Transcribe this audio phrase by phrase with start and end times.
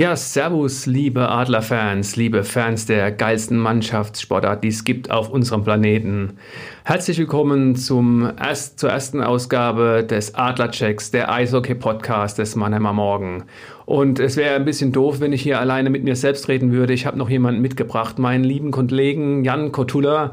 [0.00, 6.38] Ja, Servus, liebe Adlerfans, liebe Fans der geilsten Mannschaftssportart, die es gibt auf unserem Planeten.
[6.84, 13.44] Herzlich willkommen zum erst, zur ersten Ausgabe des Adlerchecks, der Eishockey-Podcast des Mannheimer Morgen.
[13.84, 16.94] Und es wäre ein bisschen doof, wenn ich hier alleine mit mir selbst reden würde.
[16.94, 20.32] Ich habe noch jemanden mitgebracht, meinen lieben Kollegen Jan Kotula,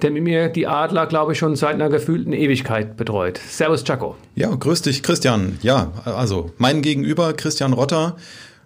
[0.00, 3.38] der mit mir die Adler, glaube ich, schon seit einer gefühlten Ewigkeit betreut.
[3.38, 4.14] Servus, Chaco.
[4.36, 5.58] Ja, grüß dich, Christian.
[5.60, 8.14] Ja, also mein Gegenüber, Christian Rotter.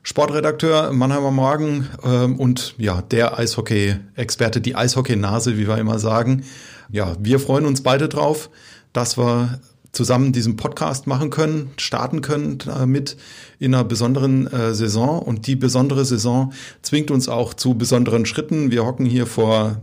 [0.05, 6.43] Sportredakteur Mannheimer Morgen ähm, und ja, der Eishockey-Experte, die Eishockey-Nase, wie wir immer sagen.
[6.91, 8.51] Ja, wir freuen uns beide drauf,
[8.93, 9.61] dass wir
[9.93, 13.17] zusammen diesen Podcast machen können, starten können äh, mit
[13.61, 15.21] in einer besonderen äh, Saison.
[15.21, 18.73] Und die besondere Saison zwingt uns auch zu besonderen Schritten.
[18.73, 19.81] Wir hocken hier vor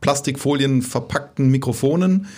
[0.00, 2.28] Plastikfolien verpackten Mikrofonen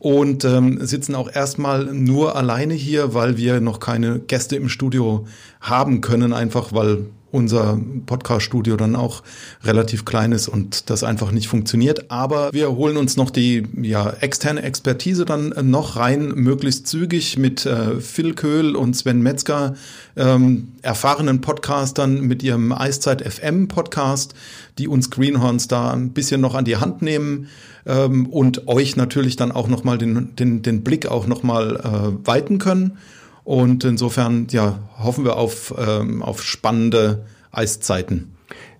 [0.00, 5.26] und ähm, sitzen auch erstmal nur alleine hier, weil wir noch keine Gäste im Studio
[5.60, 9.22] haben können, einfach weil unser Podcast-Studio dann auch
[9.62, 12.10] relativ klein ist und das einfach nicht funktioniert.
[12.10, 17.66] Aber wir holen uns noch die ja, externe Expertise dann noch rein, möglichst zügig mit
[17.66, 19.74] äh, Phil Köhl und Sven Metzger,
[20.16, 24.34] ähm, erfahrenen Podcastern mit ihrem Eiszeit FM Podcast,
[24.78, 27.48] die uns Greenhorns da ein bisschen noch an die Hand nehmen
[27.86, 32.58] ähm, und euch natürlich dann auch nochmal den, den, den Blick auch nochmal äh, weiten
[32.58, 32.98] können.
[33.44, 38.36] Und insofern, ja, hoffen wir auf, ähm, auf spannende Eiszeiten.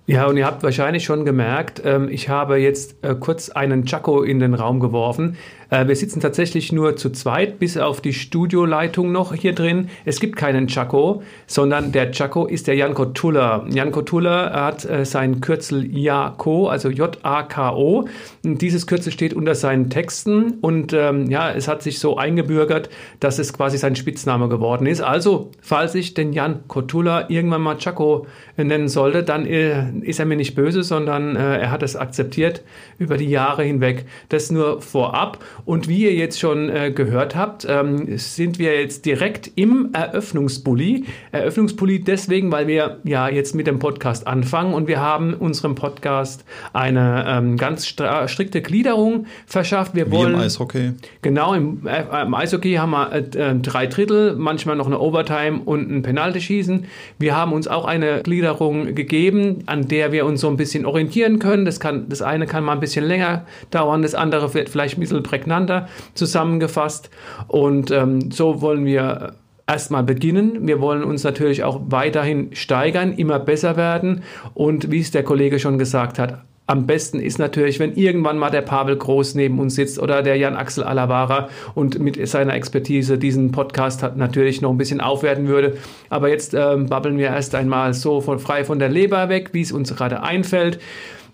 [0.06, 4.22] Ja, und ihr habt wahrscheinlich schon gemerkt, ähm, ich habe jetzt äh, kurz einen Chaco
[4.22, 5.36] in den Raum geworfen.
[5.70, 9.88] Äh, wir sitzen tatsächlich nur zu zweit, bis auf die Studioleitung noch hier drin.
[10.04, 13.64] Es gibt keinen Chaco, sondern der Chaco ist der Janko Tuller.
[13.70, 18.06] Janko Tuller hat äh, sein Kürzel JAKO, also J-A-K-O.
[18.42, 23.38] Dieses Kürzel steht unter seinen Texten und ähm, ja, es hat sich so eingebürgert, dass
[23.38, 25.00] es quasi sein Spitzname geworden ist.
[25.00, 28.26] Also, falls ich den Jan Kotula irgendwann mal Chaco
[28.56, 32.62] nennen sollte, dann äh, ist er mir nicht böse, sondern äh, er hat es akzeptiert
[32.98, 34.06] über die Jahre hinweg.
[34.28, 35.38] Das nur vorab.
[35.64, 41.04] Und wie ihr jetzt schon äh, gehört habt, ähm, sind wir jetzt direkt im Eröffnungsbully.
[41.32, 46.44] Eröffnungsbully deswegen, weil wir ja jetzt mit dem Podcast anfangen und wir haben unserem Podcast
[46.72, 49.94] eine ähm, ganz strikte Gliederung verschafft.
[49.94, 50.92] Wir wie wollen, im Eishockey.
[51.22, 55.60] Genau, im, äh, im Eishockey haben wir äh, äh, drei Drittel, manchmal noch eine Overtime
[55.64, 56.86] und ein Penalty-Schießen.
[57.18, 61.38] Wir haben uns auch eine Gliederung gegeben, an der wir uns so ein bisschen orientieren
[61.38, 61.64] können.
[61.64, 65.00] Das, kann, das eine kann mal ein bisschen länger dauern, das andere wird vielleicht ein
[65.00, 67.10] bisschen prägnant prägnanter zusammengefasst.
[67.48, 69.34] Und ähm, so wollen wir
[69.66, 70.66] erstmal beginnen.
[70.66, 74.22] Wir wollen uns natürlich auch weiterhin steigern, immer besser werden.
[74.54, 78.50] Und wie es der Kollege schon gesagt hat, am besten ist natürlich, wenn irgendwann mal
[78.50, 83.18] der Pavel Groß neben uns sitzt oder der Jan Axel Alavara und mit seiner Expertise
[83.18, 85.78] diesen Podcast hat natürlich noch ein bisschen aufwerten würde.
[86.10, 89.62] Aber jetzt ähm, babbeln wir erst einmal so von, frei von der Leber weg, wie
[89.62, 90.78] es uns gerade einfällt.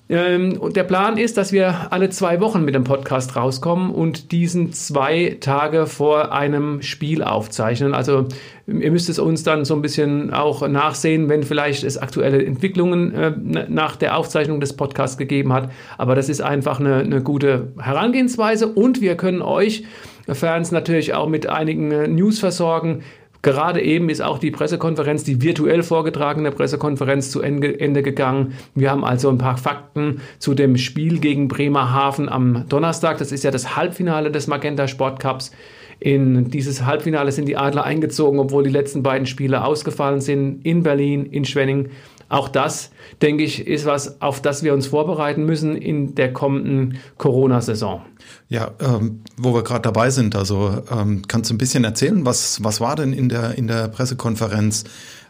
[0.09, 4.73] Ähm, der Plan ist, dass wir alle zwei Wochen mit dem Podcast rauskommen und diesen
[4.73, 7.93] zwei Tage vor einem Spiel aufzeichnen.
[7.93, 8.27] Also
[8.69, 13.15] ihr müsst es uns dann so ein bisschen auch nachsehen, wenn vielleicht es aktuelle Entwicklungen
[13.15, 13.33] äh,
[13.69, 15.73] nach der Aufzeichnung des Podcasts gegeben hat.
[15.99, 19.85] Aber das ist einfach eine, eine gute Herangehensweise und wir können euch
[20.29, 23.03] Fans natürlich auch mit einigen äh, News versorgen,
[23.47, 28.55] Gerade eben ist auch die Pressekonferenz, die virtuell vorgetragene Pressekonferenz zu Ende gegangen.
[28.75, 33.19] Wir haben also ein paar Fakten zu dem Spiel gegen Bremerhaven am Donnerstag.
[33.19, 35.53] Das ist ja das Halbfinale des Magenta Sport Cups.
[36.01, 40.67] In dieses Halbfinale sind die Adler eingezogen, obwohl die letzten beiden Spiele ausgefallen sind.
[40.67, 41.91] In Berlin, in Schwenning.
[42.29, 42.91] Auch das,
[43.23, 48.03] denke ich, ist was, auf das wir uns vorbereiten müssen in der kommenden Corona-Saison.
[48.49, 52.65] Ja, ähm, wo wir gerade dabei sind, also ähm, kannst du ein bisschen erzählen, was,
[52.65, 54.85] was war denn in der, in der Pressekonferenz?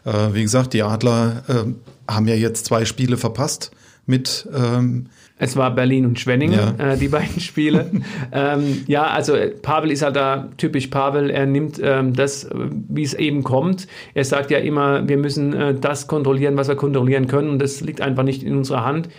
[0.05, 3.71] Äh, wie gesagt, die Adler äh, haben ja jetzt zwei Spiele verpasst
[4.07, 5.07] mit ähm,
[5.39, 6.93] es war Berlin und Schwenningen, ja.
[6.93, 7.91] äh, die beiden Spiele.
[8.31, 11.29] ähm, ja, also äh, Pavel ist halt da typisch Pavel.
[11.29, 12.55] Er nimmt ähm, das, äh,
[12.89, 13.87] wie es eben kommt.
[14.13, 17.49] Er sagt ja immer, wir müssen äh, das kontrollieren, was wir kontrollieren können.
[17.49, 19.09] Und das liegt einfach nicht in unserer Hand.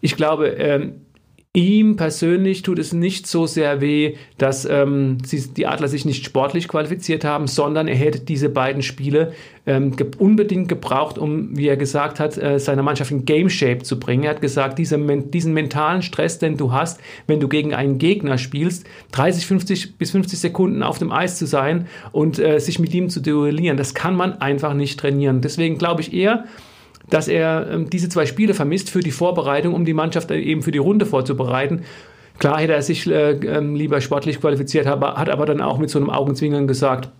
[0.00, 0.94] Ich glaube, ähm,
[1.52, 6.24] Ihm persönlich tut es nicht so sehr weh, dass ähm, sie, die Adler sich nicht
[6.24, 9.32] sportlich qualifiziert haben, sondern er hätte diese beiden Spiele
[9.66, 13.82] ähm, ge unbedingt gebraucht, um, wie er gesagt hat, äh, seine Mannschaft in Game Shape
[13.82, 14.22] zu bringen.
[14.22, 18.38] Er hat gesagt, diese, diesen mentalen Stress, den du hast, wenn du gegen einen Gegner
[18.38, 22.94] spielst, 30, 50 bis 50 Sekunden auf dem Eis zu sein und äh, sich mit
[22.94, 25.40] ihm zu duellieren, das kann man einfach nicht trainieren.
[25.40, 26.44] Deswegen glaube ich eher,
[27.10, 30.72] dass er ähm, diese zwei Spiele vermisst für die Vorbereitung, um die Mannschaft eben für
[30.72, 31.82] die Runde vorzubereiten.
[32.38, 35.90] Klar hätte er sich äh, ähm, lieber sportlich qualifiziert, aber, hat aber dann auch mit
[35.90, 37.10] so einem Augenzwinkern gesagt,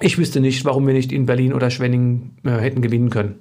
[0.00, 3.40] ich wüsste nicht, warum wir nicht in Berlin oder Schwenning äh, hätten gewinnen können.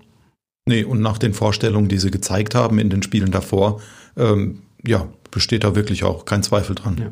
[0.65, 3.81] Nee, und nach den Vorstellungen, die sie gezeigt haben in den Spielen davor,
[4.17, 6.97] ähm, ja, besteht da wirklich auch kein Zweifel dran.
[6.99, 7.07] Ja.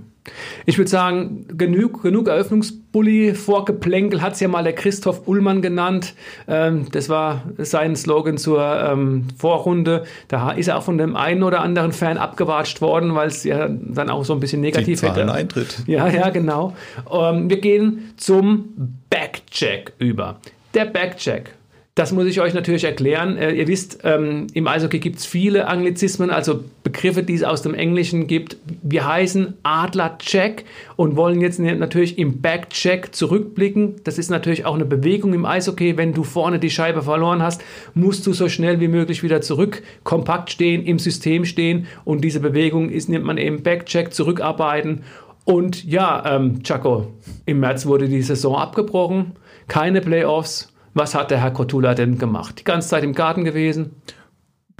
[0.66, 6.14] Ich würde sagen, genug, genug Eröffnungsbully, Vorgeplänkel hat es ja mal der Christoph Ullmann genannt.
[6.48, 10.04] Ähm, das war sein Slogan zur ähm, Vorrunde.
[10.28, 13.68] Da ist er auch von dem einen oder anderen Fan abgewatscht worden, weil es ja
[13.68, 15.32] dann auch so ein bisschen negativ Die hätte.
[15.32, 15.84] Eintritt.
[15.88, 16.76] Ja, ja, genau.
[17.12, 20.40] Ähm, wir gehen zum Backcheck über.
[20.74, 21.54] Der Backcheck
[21.96, 23.36] das muss ich euch natürlich erklären.
[23.36, 27.64] Äh, ihr wisst, ähm, im Eishockey gibt es viele Anglizismen, also Begriffe, die es aus
[27.64, 28.56] dem Englischen gibt.
[28.82, 30.64] Wir heißen Adler-Check
[30.96, 33.96] und wollen jetzt natürlich im Back-Check zurückblicken.
[34.06, 35.98] Das ist natürlich auch eine Bewegung im Eishockey.
[35.98, 37.62] Wenn du vorne die Scheibe verloren hast,
[37.94, 41.88] musst du so schnell wie möglich wieder zurück, kompakt stehen, im System stehen.
[42.06, 45.04] Und diese Bewegung ist, nennt man eben Back-Check, zurückarbeiten.
[45.44, 47.08] Und ja, ähm, Chaco,
[47.46, 49.34] im März wurde die Saison abgebrochen.
[49.68, 52.60] Keine Playoffs was hat der Herr Kotula denn gemacht?
[52.60, 53.96] Die ganze Zeit im Garten gewesen?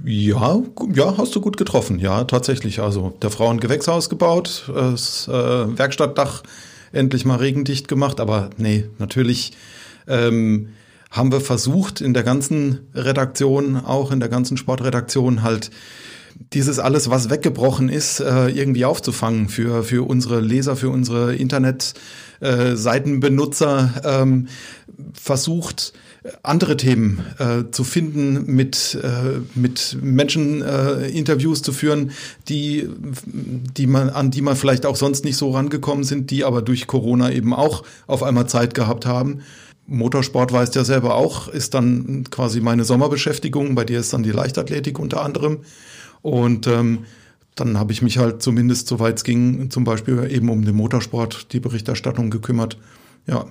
[0.04, 0.60] Ja,
[0.92, 1.98] ja, hast du gut getroffen.
[1.98, 2.80] Ja, tatsächlich.
[2.80, 6.42] Also der Frau ein Gewächshaus gebaut, das äh, Werkstattdach
[6.92, 8.18] endlich mal regendicht gemacht.
[8.18, 9.52] Aber nee, natürlich
[10.08, 10.70] ähm,
[11.10, 15.70] haben wir versucht, in der ganzen Redaktion, auch in der ganzen Sportredaktion halt
[16.52, 23.94] dieses alles, was weggebrochen ist, äh, irgendwie aufzufangen für, für unsere Leser, für unsere Internetseitenbenutzer,
[24.04, 24.48] äh, ähm,
[25.14, 25.94] versucht,
[26.42, 32.12] andere Themen äh, zu finden, mit, äh, mit Menschen äh, Interviews zu führen,
[32.48, 32.88] die,
[33.76, 36.86] die man, an die man vielleicht auch sonst nicht so rangekommen sind, die aber durch
[36.86, 39.40] Corona eben auch auf einmal Zeit gehabt haben.
[39.88, 43.74] Motorsport weißt ja selber auch, ist dann quasi meine Sommerbeschäftigung.
[43.74, 45.58] Bei dir ist dann die Leichtathletik unter anderem.
[46.22, 47.00] Und ähm,
[47.54, 51.52] dann habe ich mich halt zumindest, soweit es ging, zum Beispiel eben um den Motorsport,
[51.52, 52.78] die Berichterstattung gekümmert.
[53.26, 53.46] Ja.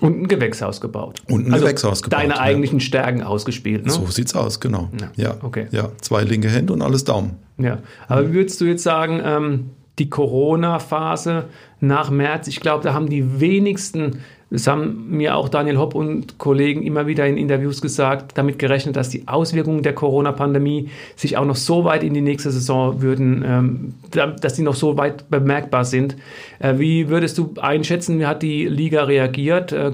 [0.00, 1.22] Und ein Gewächshaus gebaut.
[1.28, 2.20] Und ein also Gewächshaus gebaut.
[2.20, 2.40] Deine ja.
[2.40, 3.90] eigentlichen Stärken ausgespielt, ne?
[3.90, 4.90] So sieht's aus, genau.
[5.00, 5.36] Ja, ja.
[5.42, 5.66] okay.
[5.70, 7.36] Ja, zwei linke Hände und alles Daumen.
[7.56, 11.44] Ja, aber wie würdest du jetzt sagen, ähm, die Corona-Phase
[11.80, 16.38] nach März, ich glaube, da haben die wenigsten das haben mir auch Daniel Hopp und
[16.38, 21.44] Kollegen immer wieder in Interviews gesagt, damit gerechnet, dass die Auswirkungen der Corona-Pandemie sich auch
[21.44, 25.84] noch so weit in die nächste Saison würden, ähm, dass die noch so weit bemerkbar
[25.84, 26.16] sind.
[26.60, 29.72] Äh, wie würdest du einschätzen, wie hat die Liga reagiert?
[29.72, 29.92] Äh,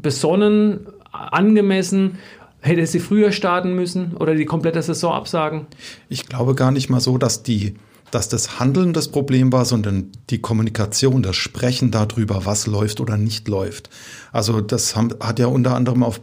[0.00, 2.18] besonnen, angemessen
[2.60, 5.66] Hätte sie früher starten müssen oder die komplette Saison absagen?
[6.08, 7.74] Ich glaube gar nicht mal so, dass die
[8.10, 13.16] dass das Handeln das Problem war, sondern die Kommunikation, das Sprechen darüber, was läuft oder
[13.16, 13.90] nicht läuft.
[14.32, 16.18] Also das hat ja unter anderem auch,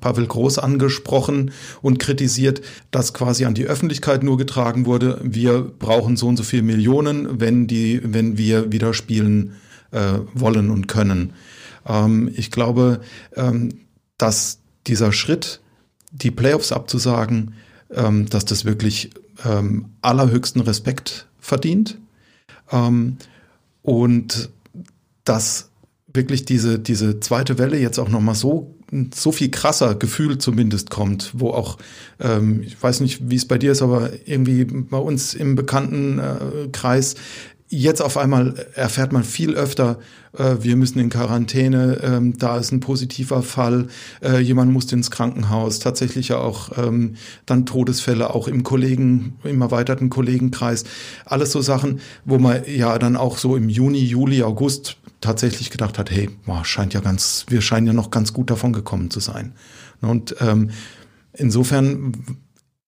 [0.00, 1.52] Pavel Groß angesprochen
[1.82, 2.60] und kritisiert,
[2.90, 7.40] dass quasi an die Öffentlichkeit nur getragen wurde, wir brauchen so und so viel Millionen,
[7.40, 9.54] wenn, die, wenn wir wieder spielen
[9.90, 11.32] äh, wollen und können.
[11.86, 13.00] Ähm, ich glaube,
[13.34, 13.80] ähm,
[14.18, 15.60] dass dieser Schritt,
[16.12, 17.54] die Playoffs abzusagen,
[17.92, 19.10] ähm, dass das wirklich
[19.44, 21.98] ähm, allerhöchsten Respekt verdient.
[22.70, 23.16] Ähm,
[23.82, 24.50] und
[25.24, 25.70] dass
[26.12, 28.74] wirklich diese, diese zweite Welle jetzt auch nochmal so,
[29.14, 31.78] so viel krasser Gefühl zumindest kommt, wo auch,
[32.18, 36.18] ähm, ich weiß nicht, wie es bei dir ist, aber irgendwie bei uns im bekannten
[36.18, 37.14] äh, Kreis
[37.72, 40.00] Jetzt auf einmal erfährt man viel öfter,
[40.36, 43.86] äh, wir müssen in Quarantäne, ähm, da ist ein positiver Fall,
[44.24, 47.14] äh, jemand muss ins Krankenhaus, tatsächlich ja auch ähm,
[47.46, 50.82] dann Todesfälle auch im Kollegen, im erweiterten Kollegenkreis.
[51.24, 55.96] Alles so Sachen, wo man ja dann auch so im Juni, Juli, August tatsächlich gedacht
[55.96, 59.20] hat, hey, boah, scheint ja ganz, wir scheinen ja noch ganz gut davon gekommen zu
[59.20, 59.52] sein.
[60.00, 60.70] Und ähm,
[61.34, 62.14] insofern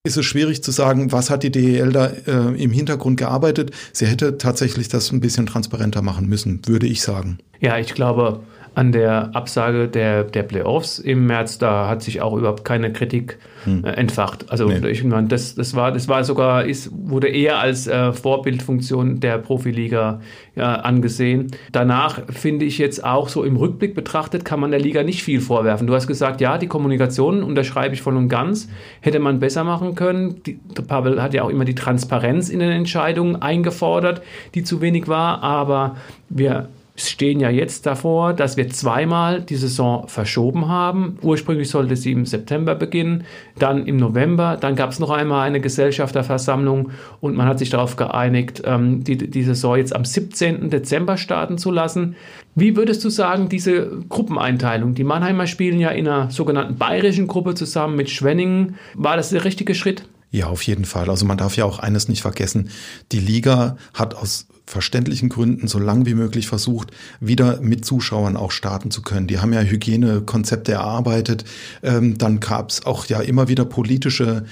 [0.05, 3.71] ist es schwierig zu sagen, was hat die DEL da äh, im Hintergrund gearbeitet.
[3.93, 7.39] Sie hätte tatsächlich das ein bisschen transparenter machen müssen, würde ich sagen.
[7.61, 8.41] Ja, ich glaube,
[8.75, 13.39] an der Absage der, der Playoffs im März, da hat sich auch überhaupt keine Kritik
[13.65, 13.85] hm.
[13.85, 14.51] äh, entfacht.
[14.51, 14.89] Also nee.
[14.89, 19.39] ich meine, das, das war, das war sogar, ist, wurde eher als äh, Vorbildfunktion der
[19.39, 20.21] Profiliga
[20.55, 21.49] ja, angesehen.
[21.71, 25.41] Danach finde ich jetzt auch so im Rückblick betrachtet, kann man der Liga nicht viel
[25.41, 25.87] vorwerfen.
[25.87, 28.69] Du hast gesagt, ja, die Kommunikation unterschreibe ich voll und ganz,
[29.01, 30.43] hätte man besser machen können.
[30.45, 34.23] Die, Pavel hat ja auch immer die Transparenz in den Entscheidungen eingefordert,
[34.55, 35.97] die zu wenig war, aber
[36.29, 41.19] wir stehen ja jetzt davor, dass wir zweimal die Saison verschoben haben.
[41.23, 43.25] Ursprünglich sollte sie im September beginnen,
[43.59, 47.97] dann im November, dann gab es noch einmal eine Gesellschafterversammlung und man hat sich darauf
[47.97, 50.69] geeinigt, ähm, die, die Saison jetzt am 17.
[50.69, 52.15] Dezember starten zu lassen.
[52.55, 54.95] Wie würdest du sagen, diese Gruppeneinteilung?
[54.95, 58.77] Die Mannheimer spielen ja in einer sogenannten bayerischen Gruppe zusammen mit Schwenningen.
[58.95, 60.05] War das der richtige Schritt?
[60.31, 61.09] Ja, auf jeden Fall.
[61.09, 62.71] Also man darf ja auch eines nicht vergessen.
[63.13, 68.51] Die Liga hat aus verständlichen Gründen so lang wie möglich versucht, wieder mit Zuschauern auch
[68.51, 69.27] starten zu können.
[69.27, 71.45] Die haben ja Hygienekonzepte erarbeitet.
[71.83, 74.45] Ähm, dann gab es auch ja immer wieder politische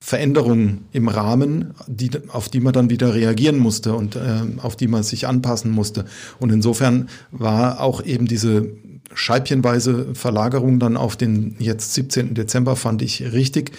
[0.00, 4.88] Veränderungen im Rahmen, die, auf die man dann wieder reagieren musste und äh, auf die
[4.88, 6.06] man sich anpassen musste.
[6.38, 8.72] Und insofern war auch eben diese
[9.14, 12.34] scheibchenweise Verlagerung dann auf den jetzt 17.
[12.34, 13.72] Dezember fand ich richtig,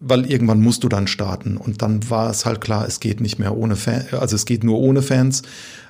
[0.00, 3.38] weil irgendwann musst du dann starten und dann war es halt klar, es geht nicht
[3.38, 5.42] mehr ohne Fans, also es geht nur ohne Fans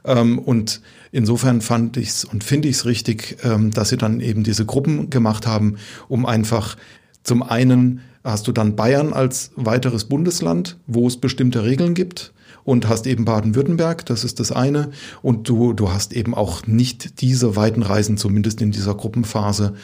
[0.05, 0.81] ähm, und
[1.11, 4.67] insofern fand ich es und finde ich es richtig, ähm, dass sie dann eben diese
[4.67, 5.77] Gruppen gemacht haben,
[6.09, 6.77] um einfach
[7.23, 12.33] zum einen hast du dann Bayern als weiteres Bundesland, wo es bestimmte Regeln gibt
[12.65, 14.91] und hast eben Baden-Württemberg, das ist das eine.
[15.23, 19.75] Und du, du hast eben auch nicht diese weiten Reisen, zumindest in dieser Gruppenphase.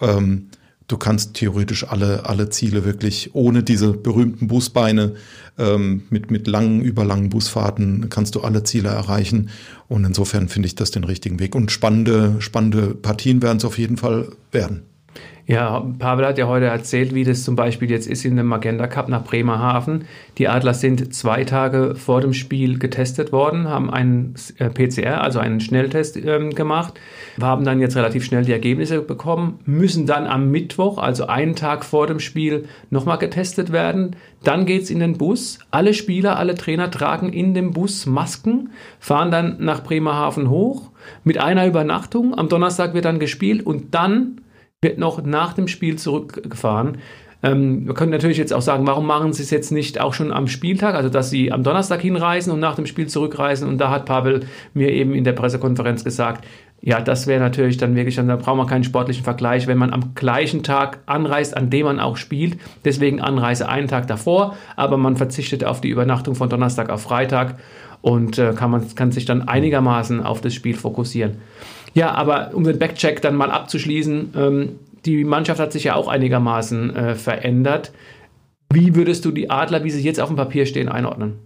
[0.00, 0.48] Ähm,
[0.88, 5.14] du kannst theoretisch alle, alle Ziele wirklich ohne diese berühmten Busbeine
[5.58, 9.50] ähm, mit, mit langen, überlangen Busfahrten kannst du alle Ziele erreichen.
[9.88, 11.54] Und insofern finde ich das den richtigen Weg.
[11.54, 14.82] Und spannende, spannende Partien werden es auf jeden Fall werden.
[15.48, 18.88] Ja, Pavel hat ja heute erzählt, wie das zum Beispiel jetzt ist in dem Magenta
[18.88, 20.06] Cup nach Bremerhaven.
[20.38, 25.38] Die Adler sind zwei Tage vor dem Spiel getestet worden, haben einen äh, PCR, also
[25.38, 26.94] einen Schnelltest ähm, gemacht,
[27.40, 31.84] haben dann jetzt relativ schnell die Ergebnisse bekommen, müssen dann am Mittwoch, also einen Tag
[31.84, 34.16] vor dem Spiel, nochmal getestet werden.
[34.42, 35.60] Dann geht's in den Bus.
[35.70, 40.90] Alle Spieler, alle Trainer tragen in dem Bus Masken, fahren dann nach Bremerhaven hoch
[41.22, 42.36] mit einer Übernachtung.
[42.36, 44.40] Am Donnerstag wird dann gespielt und dann
[44.86, 46.98] wird noch nach dem Spiel zurückgefahren.
[47.42, 50.32] Ähm, wir können natürlich jetzt auch sagen, warum machen sie es jetzt nicht auch schon
[50.32, 53.68] am Spieltag, also dass sie am Donnerstag hinreisen und nach dem Spiel zurückreisen.
[53.68, 56.46] Und da hat Pavel mir eben in der Pressekonferenz gesagt,
[56.82, 60.14] ja, das wäre natürlich dann wirklich, dann braucht man keinen sportlichen Vergleich, wenn man am
[60.14, 62.58] gleichen Tag anreist, an dem man auch spielt.
[62.84, 67.56] Deswegen Anreise einen Tag davor, aber man verzichtet auf die Übernachtung von Donnerstag auf Freitag
[68.02, 71.38] und äh, kann, man, kann sich dann einigermaßen auf das Spiel fokussieren.
[71.96, 76.08] Ja, aber um den Backcheck dann mal abzuschließen, ähm, die Mannschaft hat sich ja auch
[76.08, 77.90] einigermaßen äh, verändert.
[78.70, 81.38] Wie würdest du die Adler, wie sie jetzt auf dem Papier stehen, einordnen?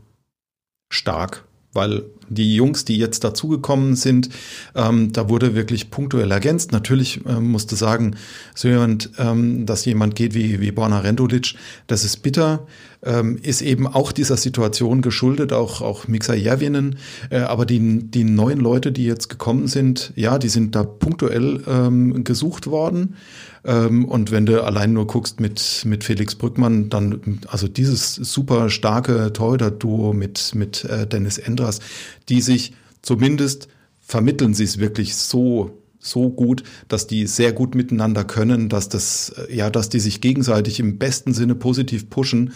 [0.92, 4.30] Stark, weil die Jungs, die jetzt dazugekommen sind,
[4.74, 6.72] ähm, da wurde wirklich punktuell ergänzt.
[6.72, 8.16] Natürlich ähm, musste sagen,
[8.56, 11.54] so jemand, ähm, dass jemand geht wie, wie Borna Rendulic,
[11.86, 12.66] das ist bitter,
[13.02, 16.98] ähm, ist eben auch dieser Situation geschuldet, auch, auch Mixa Järvinen.
[17.30, 21.62] Äh, aber die, die neuen Leute, die jetzt gekommen sind, ja, die sind da punktuell
[21.66, 23.16] ähm, gesucht worden.
[23.64, 28.70] Ähm, und wenn du allein nur guckst mit, mit Felix Brückmann, dann, also dieses super
[28.70, 31.80] starke Torhüter-Duo mit, mit äh, Dennis Endras,
[32.28, 33.68] die sich zumindest
[34.00, 39.34] vermitteln sie es wirklich so so gut, dass die sehr gut miteinander können, dass das
[39.36, 42.52] äh, ja, dass die sich gegenseitig im besten Sinne positiv pushen.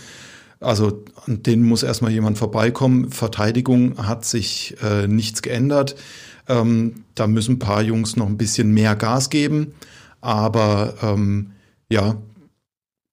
[0.64, 3.10] Also an denen muss erstmal jemand vorbeikommen.
[3.10, 5.96] Verteidigung hat sich äh, nichts geändert.
[6.48, 9.74] Ähm, da müssen ein paar Jungs noch ein bisschen mehr Gas geben.
[10.20, 11.52] Aber ähm,
[11.88, 12.16] ja,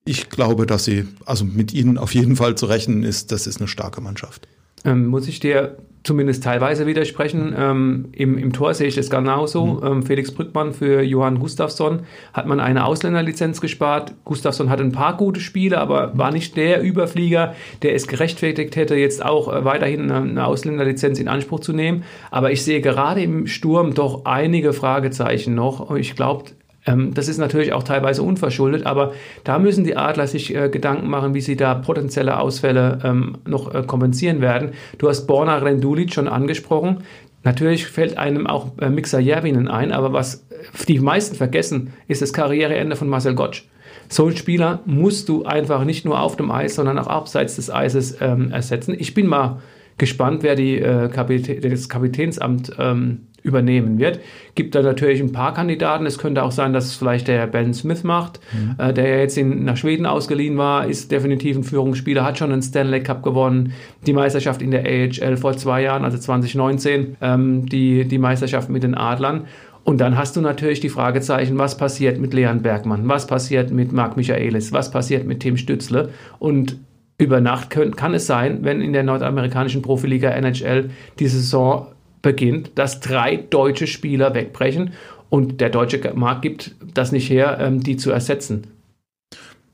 [0.04, 3.58] ich glaube, dass sie, also mit ihnen auf jeden Fall zu rechnen ist, das ist
[3.58, 4.48] eine starke Mannschaft.
[4.84, 7.54] Ähm, muss ich dir zumindest teilweise widersprechen.
[7.56, 9.66] Ähm, im, Im Tor sehe ich das genauso.
[9.66, 9.86] Mhm.
[9.86, 12.00] Ähm, Felix Brückmann für Johann Gustafsson
[12.32, 14.14] hat man eine Ausländerlizenz gespart.
[14.24, 18.94] Gustafsson hat ein paar gute Spiele, aber war nicht der Überflieger, der es gerechtfertigt hätte,
[18.96, 22.04] jetzt auch äh, weiterhin eine, Ausländerlizenz in Anspruch zu nehmen.
[22.30, 25.94] Aber ich sehe gerade im Sturm doch einige Fragezeichen noch.
[25.94, 26.44] Ich glaube,
[26.84, 29.12] das ist natürlich auch teilweise unverschuldet, aber
[29.44, 33.72] da müssen die Adler sich äh, Gedanken machen, wie sie da potenzielle Ausfälle ähm, noch
[33.72, 34.72] äh, kompensieren werden.
[34.98, 37.04] Du hast Borna Rendulic schon angesprochen.
[37.44, 40.46] Natürlich fällt einem auch äh, Mixer Järvinen ein, aber was
[40.88, 43.64] die meisten vergessen, ist das Karriereende von Marcel Gottsch.
[44.08, 47.70] So einen Spieler musst du einfach nicht nur auf dem Eis, sondern auch abseits des
[47.70, 48.94] Eises ähm, ersetzen.
[48.98, 49.60] Ich bin mal
[49.98, 54.20] gespannt, wer die, äh, Kapitä das Kapitänsamt ähm, übernehmen wird.
[54.54, 56.06] Gibt da natürlich ein paar Kandidaten.
[56.06, 58.74] Es könnte auch sein, dass es vielleicht der Ben Smith macht, mhm.
[58.78, 62.52] äh, der ja jetzt in, nach Schweden ausgeliehen war, ist definitiv ein Führungsspieler, hat schon
[62.52, 63.72] einen Stanley Cup gewonnen,
[64.06, 68.82] die Meisterschaft in der AHL vor zwei Jahren, also 2019, ähm, die, die Meisterschaft mit
[68.82, 69.46] den Adlern.
[69.84, 73.92] Und dann hast du natürlich die Fragezeichen, was passiert mit Leon Bergmann, was passiert mit
[73.92, 76.78] Marc Michaelis, was passiert mit Tim Stützle und
[77.18, 81.88] über Nacht können, kann es sein, wenn in der nordamerikanischen Profiliga NHL die Saison
[82.22, 84.92] beginnt, dass drei deutsche Spieler wegbrechen
[85.28, 88.66] und der deutsche Markt gibt das nicht her, ähm, die zu ersetzen.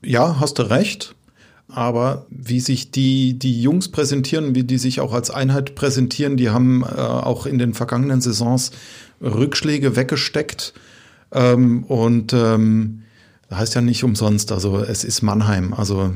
[0.03, 1.15] Ja, hast du recht.
[1.71, 6.49] Aber wie sich die, die Jungs präsentieren, wie die sich auch als Einheit präsentieren, die
[6.49, 8.71] haben äh, auch in den vergangenen Saisons
[9.21, 10.73] Rückschläge weggesteckt.
[11.31, 13.03] Ähm, und ähm,
[13.53, 15.73] heißt ja nicht umsonst, also es ist Mannheim.
[15.73, 16.13] Also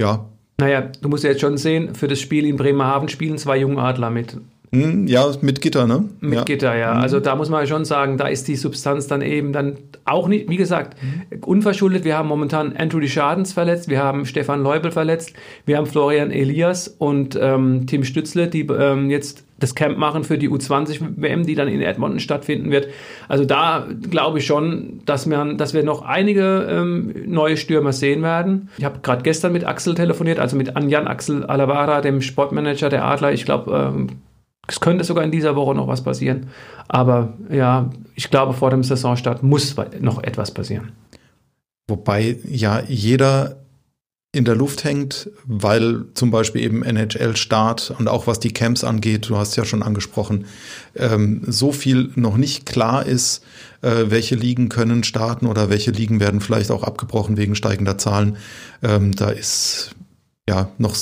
[0.00, 0.28] ja,
[0.58, 4.10] Naja, du musst ja jetzt schon sehen, für das Spiel in Bremerhaven spielen zwei Jungadler
[4.10, 4.38] mit.
[4.74, 6.04] Hm, ja, mit Gitter, ne?
[6.20, 6.44] Mit ja.
[6.44, 6.94] Gitter, ja.
[6.94, 7.00] Mhm.
[7.00, 10.48] Also da muss man schon sagen, da ist die Substanz dann eben dann auch nicht,
[10.48, 10.98] wie gesagt,
[11.44, 12.04] unverschuldet.
[12.04, 15.32] Wir haben momentan Andrew Schadens verletzt, wir haben Stefan Leubel verletzt,
[15.64, 20.36] wir haben Florian Elias und ähm, Tim Stützle, die ähm, jetzt das Camp machen für
[20.36, 22.88] die U20-WM, die dann in Edmonton stattfinden wird.
[23.28, 28.22] Also da glaube ich schon, dass wir, dass wir noch einige ähm, neue Stürmer sehen
[28.22, 28.68] werden.
[28.78, 33.04] Ich habe gerade gestern mit Axel telefoniert, also mit Anjan Axel Alavara, dem Sportmanager der
[33.04, 33.32] Adler.
[33.32, 34.08] Ich glaube, ähm,
[34.66, 36.48] es könnte sogar in dieser Woche noch was passieren.
[36.88, 40.92] Aber ja, ich glaube, vor dem Saisonstart muss noch etwas passieren.
[41.86, 43.64] Wobei ja jeder
[44.34, 49.28] in der Luft hängt, weil zum Beispiel eben NHL-Start und auch was die Camps angeht,
[49.28, 50.46] du hast ja schon angesprochen,
[50.96, 53.44] ähm, so viel noch nicht klar ist,
[53.82, 58.36] äh, welche Ligen können starten oder welche Ligen werden vielleicht auch abgebrochen wegen steigender Zahlen.
[58.82, 59.94] Ähm, da ist
[60.48, 60.96] ja noch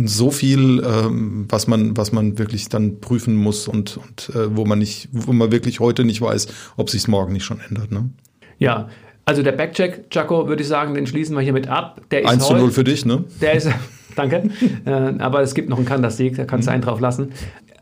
[0.00, 4.64] so viel, ähm, was man, was man wirklich dann prüfen muss und, und äh, wo
[4.64, 7.92] man nicht, wo man wirklich heute nicht weiß, ob sich morgen nicht schon ändert.
[7.92, 8.10] Ne?
[8.58, 8.88] Ja,
[9.24, 12.00] also der Backcheck, Jaco, würde ich sagen, den schließen wir hiermit ab.
[12.10, 13.24] Der 1 zu 0 für dich, ne?
[13.40, 13.68] Der ist,
[14.16, 14.50] danke.
[14.86, 16.74] äh, aber es gibt noch einen Kantersieg, da kannst du mhm.
[16.74, 17.32] einen drauf lassen.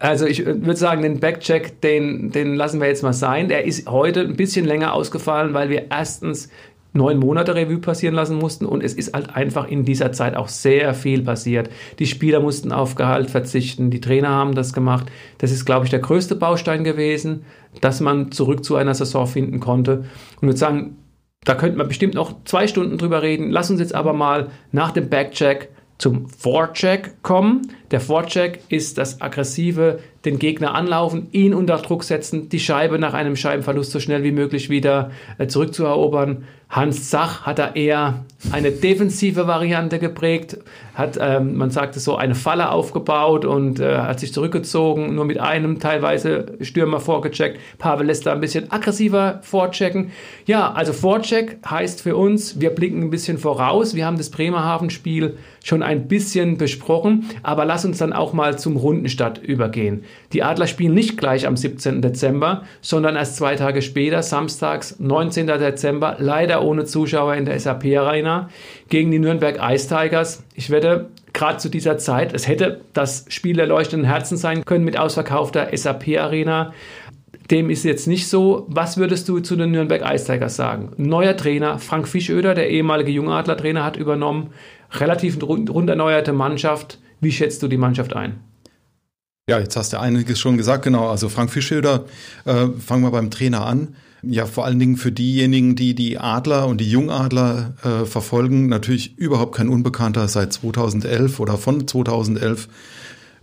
[0.00, 3.48] Also ich äh, würde sagen, den Backcheck, den, den lassen wir jetzt mal sein.
[3.48, 6.48] Der ist heute ein bisschen länger ausgefallen, weil wir erstens
[6.92, 10.48] neun Monate Revue passieren lassen mussten und es ist halt einfach in dieser Zeit auch
[10.48, 11.70] sehr viel passiert.
[11.98, 15.06] Die Spieler mussten auf Gehalt verzichten, die Trainer haben das gemacht.
[15.38, 17.44] Das ist, glaube ich, der größte Baustein gewesen,
[17.80, 20.04] dass man zurück zu einer Saison finden konnte.
[20.40, 20.96] Und würde sagen,
[21.44, 23.50] da könnte man bestimmt noch zwei Stunden drüber reden.
[23.50, 27.62] Lass uns jetzt aber mal nach dem Backcheck zum Forecheck kommen.
[27.90, 33.14] Der Forecheck ist das aggressive, den Gegner anlaufen, ihn unter Druck setzen, die Scheibe nach
[33.14, 36.44] einem Scheibenverlust so schnell wie möglich wieder äh, zurückzuerobern.
[36.68, 40.56] Hans Zach hat da eher eine defensive Variante geprägt,
[40.94, 45.24] hat, ähm, man sagt es so, eine Falle aufgebaut und äh, hat sich zurückgezogen, nur
[45.24, 47.58] mit einem teilweise Stürmer vorgecheckt.
[47.78, 50.12] Pavel lässt da ein bisschen aggressiver vorchecken.
[50.46, 53.96] Ja, also Vorcheck heißt für uns, wir blicken ein bisschen voraus.
[53.96, 58.76] Wir haben das Bremerhaven-Spiel schon ein bisschen besprochen, aber lass uns dann auch mal zum
[58.76, 60.04] Rundenstart übergehen.
[60.32, 62.02] Die Adler spielen nicht gleich am 17.
[62.02, 65.46] Dezember, sondern erst zwei Tage später, samstags, 19.
[65.46, 68.48] Dezember, leider ohne Zuschauer in der SAP Arena,
[68.88, 70.44] gegen die Nürnberg Ice Tigers.
[70.54, 74.84] Ich werde gerade zu dieser Zeit, es hätte das Spiel der leuchtenden Herzen sein können
[74.84, 76.72] mit ausverkaufter SAP Arena.
[77.50, 78.66] Dem ist jetzt nicht so.
[78.68, 80.92] Was würdest du zu den Nürnberg Ice Tigers sagen?
[80.96, 84.50] Neuer Trainer, Frank Fischöder, der ehemalige Jungadler-Trainer, hat übernommen.
[84.92, 86.98] Relativ rund erneuerte Mannschaft.
[87.20, 88.40] Wie schätzt du die Mannschaft ein?
[89.48, 91.08] Ja, jetzt hast du einiges schon gesagt, genau.
[91.08, 92.04] Also Frank Fischöder,
[92.44, 93.96] äh, fangen wir beim Trainer an.
[94.22, 99.16] Ja, vor allen Dingen für diejenigen, die die Adler und die Jungadler äh, verfolgen, natürlich
[99.18, 102.68] überhaupt kein Unbekannter seit 2011 oder von 2011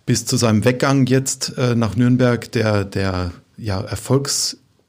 [0.05, 3.81] bis zu seinem Weggang jetzt äh, nach Nürnberg, der, der ja,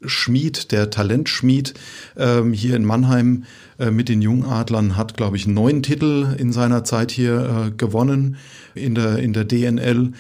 [0.01, 1.75] Erfolgsschmied, der Talentschmied
[2.17, 3.45] ähm, hier in Mannheim
[3.79, 8.37] äh, mit den Jungadlern hat, glaube ich, neun Titel in seiner Zeit hier äh, gewonnen
[8.75, 10.13] in der, in der DNL.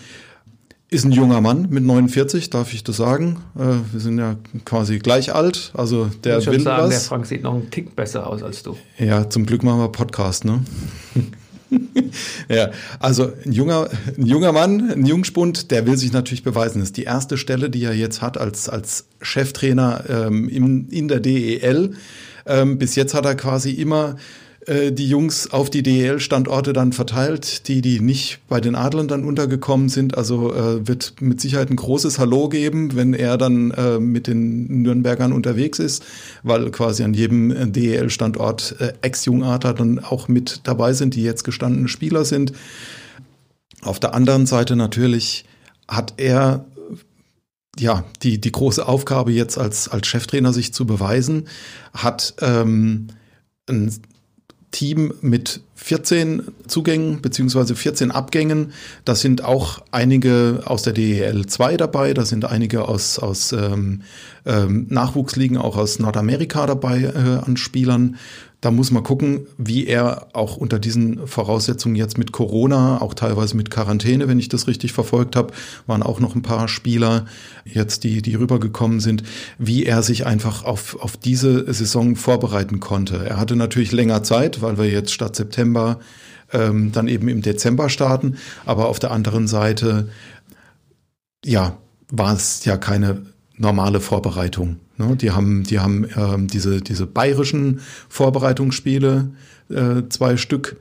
[0.91, 3.41] Ist ein junger Mann mit 49, darf ich das sagen.
[3.57, 5.71] Äh, wir sind ja quasi gleich alt.
[5.75, 6.91] Also der ich will sagen, was.
[6.91, 8.77] Der Frank sieht noch einen Tick besser aus als du.
[8.99, 10.65] Ja, zum Glück machen wir Podcast, ne?
[12.49, 16.81] ja, also ein junger, ein junger Mann, ein Jungspund, der will sich natürlich beweisen.
[16.81, 21.09] Das ist die erste Stelle, die er jetzt hat als, als Cheftrainer ähm, im, in
[21.09, 21.95] der DEL.
[22.47, 24.17] Ähm, bis jetzt hat er quasi immer
[24.69, 29.25] äh, die Jungs auf die DEL-Standorte dann verteilt, die, die nicht bei den Adlern dann
[29.25, 30.17] untergekommen sind.
[30.17, 34.83] Also äh, wird mit Sicherheit ein großes Hallo geben, wenn er dann äh, mit den
[34.83, 36.05] Nürnbergern unterwegs ist,
[36.43, 41.45] weil quasi an jedem äh, DEL-Standort äh, Ex-Jungadler dann auch mit dabei sind, die jetzt
[41.45, 42.53] gestandene Spieler sind.
[43.83, 45.45] Auf der anderen Seite natürlich
[45.89, 46.67] hat er
[47.79, 51.49] ja, die, die große Aufgabe jetzt als, als Cheftrainer sich zu beweisen,
[51.93, 53.09] hat ähm,
[53.69, 53.93] ein
[54.71, 58.73] Team mit 14 Zugängen beziehungsweise 14 Abgängen.
[59.05, 64.03] Da sind auch einige aus der DEL 2 dabei, da sind einige aus, aus ähm,
[64.45, 68.17] ähm, Nachwuchsligen, auch aus Nordamerika dabei äh, an Spielern.
[68.61, 73.57] Da muss man gucken, wie er auch unter diesen Voraussetzungen jetzt mit Corona, auch teilweise
[73.57, 75.55] mit Quarantäne, wenn ich das richtig verfolgt habe,
[75.87, 77.27] waren auch noch ein paar Spieler
[77.65, 79.23] jetzt, die, die rübergekommen sind,
[79.59, 83.25] wie er sich einfach auf, auf diese Saison vorbereiten konnte.
[83.25, 86.01] Er hatte natürlich länger Zeit, weil wir jetzt statt September
[86.53, 90.09] ähm, dann eben im Dezember starten, aber auf der anderen Seite,
[91.45, 91.77] ja,
[92.11, 93.23] war es ja keine
[93.57, 94.81] normale Vorbereitung.
[94.99, 95.17] Ne?
[95.17, 99.31] Die haben, die haben ähm, diese, diese bayerischen Vorbereitungsspiele,
[99.71, 100.77] äh, zwei Stück.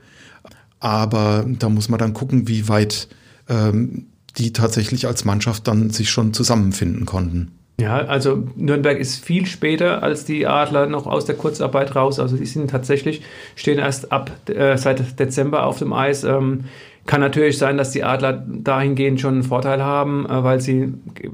[0.80, 3.08] Aber da muss man dann gucken, wie weit
[3.48, 7.52] ähm, die tatsächlich als Mannschaft dann sich schon zusammenfinden konnten.
[7.80, 12.18] Ja, also Nürnberg ist viel später als die Adler noch aus der Kurzarbeit raus.
[12.18, 13.22] Also die sind tatsächlich,
[13.54, 16.24] stehen erst ab äh, seit Dezember auf dem Eis.
[16.24, 16.64] Ähm,
[17.08, 20.92] kann natürlich sein, dass die Adler dahingehend schon einen Vorteil haben, äh, weil sie,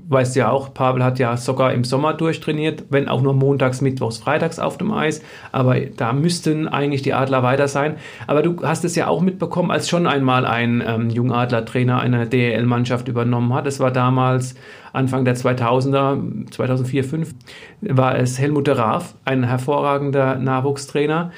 [0.08, 4.18] weißt ja auch, Pavel hat ja sogar im Sommer durchtrainiert, wenn auch nur montags, mittwochs,
[4.18, 5.20] freitags auf dem Eis.
[5.50, 7.96] Aber da müssten eigentlich die Adler weiter sein.
[8.28, 13.08] Aber du hast es ja auch mitbekommen, als schon einmal ein ähm, Jungadler-Trainer eine DEL-Mannschaft
[13.08, 13.66] übernommen hat.
[13.66, 14.54] Es war damals
[14.92, 17.34] Anfang der 2000er, 2004, 2005,
[17.80, 21.32] war es Helmut de Raaf, ein hervorragender Nachwuchstrainer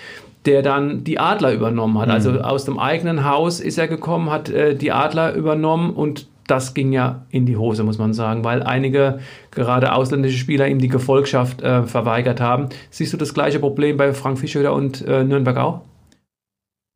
[0.47, 2.09] der dann die Adler übernommen hat.
[2.09, 2.37] Also mhm.
[2.37, 6.75] Also aus dem eigenen Haus ist er gekommen, hat äh, die Adler übernommen und das
[6.75, 9.19] ging ja in die Hose, muss man sagen, weil einige
[9.51, 12.69] gerade ausländische Spieler ihm die Gefolgschaft äh, verweigert haben.
[12.91, 15.81] Siehst du das gleiche Problem bei Frank Fischöder und äh, Nürnberg auch?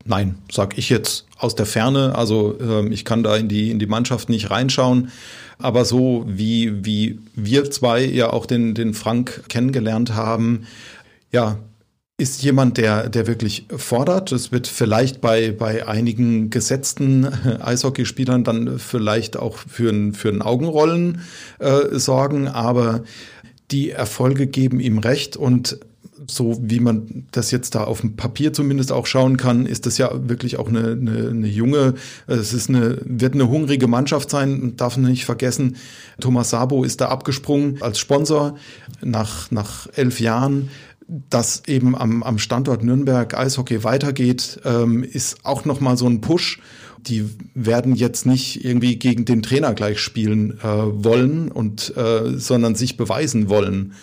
[0.05, 2.15] Nein, sag ich jetzt aus der Ferne.
[2.15, 5.11] Also äh, ich kann da in die, in die Mannschaft nicht reinschauen.
[5.59, 10.65] Aber so wie, wie wir zwei ja auch den, den Frank kennengelernt haben,
[11.31, 11.57] ja,
[12.21, 14.31] ist jemand, der, der wirklich fordert.
[14.31, 20.43] Das wird vielleicht bei, bei einigen gesetzten Eishockeyspielern dann vielleicht auch für ein, für ein
[20.43, 21.21] Augenrollen
[21.57, 23.03] äh, sorgen, aber
[23.71, 25.79] die Erfolge geben ihm recht und
[26.27, 29.97] so wie man das jetzt da auf dem Papier zumindest auch schauen kann, ist das
[29.97, 31.95] ja wirklich auch eine, eine, eine junge,
[32.27, 35.77] es ist eine, wird eine hungrige Mannschaft sein, darf man nicht vergessen.
[36.19, 38.55] Thomas Sabo ist da abgesprungen als Sponsor
[39.01, 40.69] nach, nach elf Jahren
[41.29, 46.61] dass eben am, am Standort Nürnberg Eishockey weitergeht, ähm, ist auch nochmal so ein Push.
[46.99, 52.75] Die werden jetzt nicht irgendwie gegen den Trainer gleich spielen äh, wollen und äh, sondern
[52.75, 53.93] sich beweisen wollen.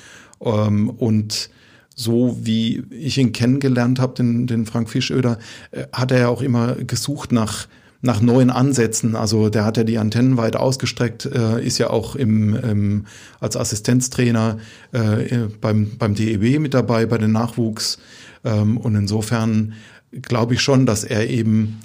[0.43, 1.49] Ähm, und
[1.95, 5.39] so wie ich ihn kennengelernt habe, den, den Frank Fischöder,
[5.71, 7.69] äh, hat er ja auch immer gesucht nach
[8.01, 9.17] nach neuen Ansätzen.
[9.17, 13.07] Also der hat ja die Antennen weit ausgestreckt, äh, ist ja auch im, im
[13.41, 14.59] als Assistenztrainer
[14.93, 17.99] äh, beim, beim DEB mit dabei, bei den Nachwuchs.
[18.45, 19.75] Ähm, und insofern
[20.23, 21.81] glaube ich schon, dass er eben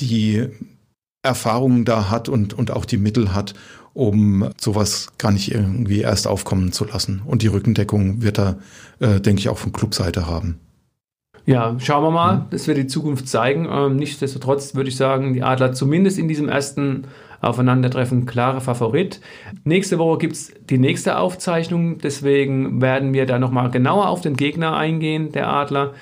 [0.00, 0.48] die
[1.22, 3.54] Erfahrungen da hat und, und auch die Mittel hat,
[3.92, 7.22] um sowas gar nicht irgendwie erst aufkommen zu lassen.
[7.26, 8.58] Und die Rückendeckung wird er,
[9.00, 10.58] äh, denke ich, auch von Clubseite haben.
[11.48, 12.36] Ja, schauen wir mal.
[12.36, 12.42] Mhm.
[12.50, 13.66] Das wird die Zukunft zeigen.
[13.72, 17.04] Ähm, nichtsdestotrotz würde ich sagen, die Adler zumindest in diesem ersten
[17.40, 19.22] Aufeinandertreffen klare Favorit.
[19.64, 21.96] Nächste Woche gibt es die nächste Aufzeichnung.
[22.00, 25.94] Deswegen werden wir da nochmal genauer auf den Gegner eingehen, der Adler,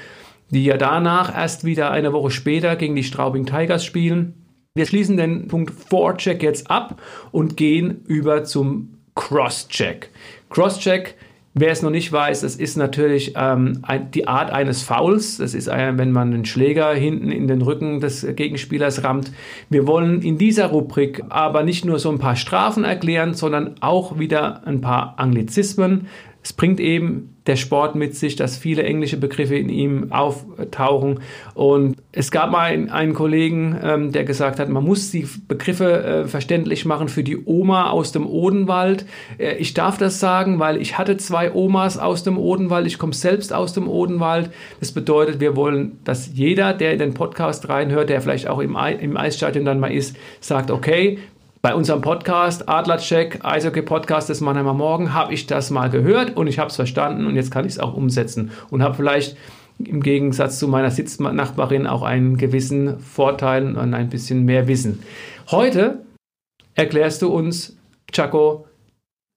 [0.50, 4.34] die ja danach erst wieder eine Woche später gegen die Straubing Tigers spielen.
[4.74, 10.10] Wir schließen den Punkt Forecheck jetzt ab und gehen über zum Crosscheck.
[10.50, 11.14] Crosscheck
[11.58, 13.80] Wer es noch nicht weiß, das ist natürlich ähm,
[14.12, 15.38] die Art eines Fouls.
[15.38, 19.32] Das ist, wenn man einen Schläger hinten in den Rücken des Gegenspielers rammt.
[19.70, 24.18] Wir wollen in dieser Rubrik aber nicht nur so ein paar Strafen erklären, sondern auch
[24.18, 26.08] wieder ein paar Anglizismen.
[26.46, 31.18] Es bringt eben der Sport mit sich, dass viele englische Begriffe in ihm auftauchen.
[31.54, 36.28] Und es gab mal einen, Kollegen, ähm, der gesagt hat, man muss die Begriffe äh,
[36.28, 39.06] verständlich machen für die Oma aus dem Odenwald.
[39.38, 42.86] Äh, ich darf das sagen, weil ich hatte zwei Omas aus dem Odenwald.
[42.86, 44.50] Ich komme selbst aus dem Odenwald.
[44.78, 48.76] Das bedeutet, wir wollen, dass jeder, der in den Podcast reinhört, der vielleicht auch im,
[48.76, 51.18] im Eisstadion dann mal ist, sagt, okay,
[51.66, 56.46] bei unserem Podcast Adlercheck, Eishockey Podcast des Mannheimer Morgen, habe ich das mal gehört und
[56.46, 59.36] ich habe es verstanden und jetzt kann ich es auch umsetzen und habe vielleicht
[59.80, 65.02] im Gegensatz zu meiner Sitznachbarin auch einen gewissen Vorteil und ein bisschen mehr Wissen.
[65.50, 66.04] Heute
[66.76, 67.76] erklärst du uns,
[68.12, 68.68] Chaco,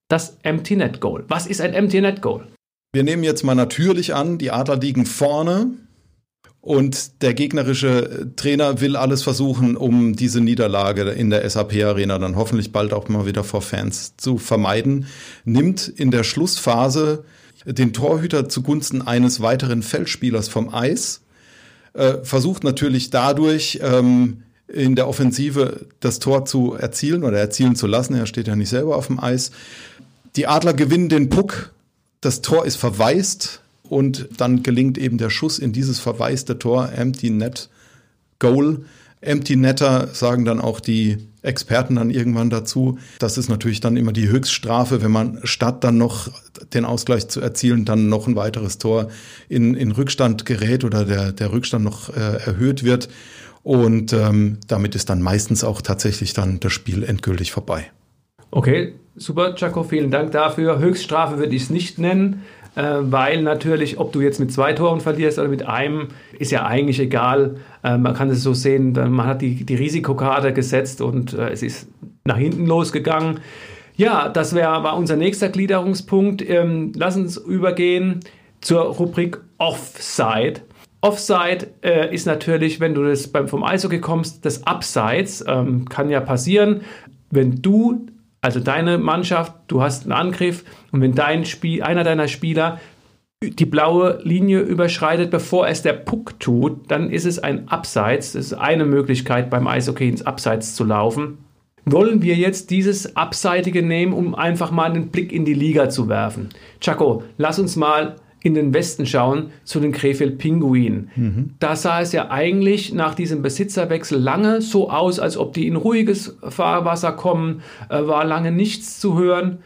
[0.07, 1.25] das Empty Net Goal.
[1.29, 2.45] Was ist ein Empty Net Goal?
[2.93, 5.71] Wir nehmen jetzt mal natürlich an, die Adler liegen vorne
[6.61, 12.71] und der gegnerische Trainer will alles versuchen, um diese Niederlage in der SAP-Arena dann hoffentlich
[12.71, 15.05] bald auch mal wieder vor Fans zu vermeiden.
[15.45, 17.23] Nimmt in der Schlussphase
[17.65, 21.21] den Torhüter zugunsten eines weiteren Feldspielers vom Eis,
[21.93, 27.87] äh, versucht natürlich dadurch ähm, in der Offensive das Tor zu erzielen oder erzielen zu
[27.87, 28.15] lassen.
[28.15, 29.51] Er steht ja nicht selber auf dem Eis.
[30.35, 31.73] Die Adler gewinnen den Puck.
[32.21, 37.29] Das Tor ist verwaist und dann gelingt eben der Schuss in dieses verwaiste Tor, Empty
[37.29, 37.69] Net
[38.39, 38.85] Goal.
[39.21, 42.99] Empty Netter sagen dann auch die Experten dann irgendwann dazu.
[43.19, 46.29] Das ist natürlich dann immer die Höchststrafe, wenn man statt dann noch
[46.73, 49.09] den Ausgleich zu erzielen, dann noch ein weiteres Tor
[49.49, 53.09] in, in Rückstand gerät oder der, der Rückstand noch äh, erhöht wird.
[53.63, 57.91] Und ähm, damit ist dann meistens auch tatsächlich dann das Spiel endgültig vorbei.
[58.51, 60.79] Okay, super, Jaco, vielen Dank dafür.
[60.79, 62.41] Höchststrafe würde ich es nicht nennen.
[62.79, 66.65] Äh, weil natürlich, ob du jetzt mit zwei Toren verlierst oder mit einem, ist ja
[66.65, 67.57] eigentlich egal.
[67.83, 71.61] Äh, man kann es so sehen, man hat die, die Risikokarte gesetzt und äh, es
[71.61, 71.89] ist
[72.23, 73.41] nach hinten losgegangen.
[73.97, 76.41] Ja, das wär, war unser nächster Gliederungspunkt.
[76.47, 78.21] Ähm, lass uns übergehen
[78.61, 80.61] zur Rubrik Offside.
[81.01, 85.43] Offside äh, ist natürlich, wenn du das beim, vom Eishockey kommst, das Abseits.
[85.45, 86.81] Ähm, kann ja passieren,
[87.29, 88.07] wenn du,
[88.41, 92.79] also deine Mannschaft, du hast einen Angriff und wenn dein Spiel, einer deiner Spieler
[93.41, 98.33] die blaue Linie überschreitet, bevor es der Puck tut, dann ist es ein Abseits.
[98.33, 101.37] Das ist eine Möglichkeit beim Eishockey ins Abseits zu laufen.
[101.85, 106.09] Wollen wir jetzt dieses Abseitige nehmen, um einfach mal einen Blick in die Liga zu
[106.09, 106.49] werfen?
[106.81, 111.09] Chaco, lass uns mal in den Westen schauen, zu den Krefeld Pinguinen.
[111.15, 111.55] Mhm.
[111.59, 115.75] Da sah es ja eigentlich nach diesem Besitzerwechsel lange so aus, als ob die in
[115.75, 119.59] ruhiges Fahrwasser kommen, äh, war lange nichts zu hören.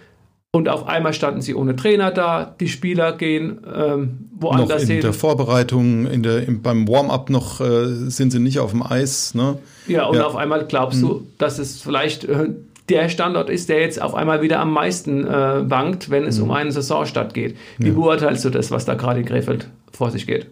[0.55, 2.55] Und auf einmal standen sie ohne Trainer da.
[2.59, 5.01] Die Spieler gehen ähm, woanders noch in hin.
[5.01, 9.33] der Vorbereitung, in der, im, beim Warm-up noch äh, sind sie nicht auf dem Eis.
[9.33, 9.57] Ne?
[9.87, 10.27] Ja, und ja.
[10.27, 11.07] auf einmal glaubst mhm.
[11.07, 12.49] du, dass es vielleicht äh,
[12.89, 16.43] der Standort ist, der jetzt auf einmal wieder am meisten äh, wankt, wenn es mhm.
[16.43, 17.55] um einen Saisonstart geht.
[17.77, 17.93] Wie ja.
[17.93, 20.47] beurteilst du das, was da gerade in Krefeld vor sich geht?